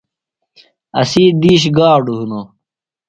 اسی 0.99 1.23
دِیش 1.41 1.63
گاڈُوۡ 1.77 2.17
ہِنوۡ۔ 2.19 2.47